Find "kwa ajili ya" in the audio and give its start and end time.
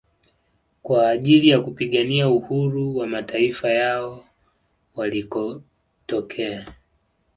0.83-1.59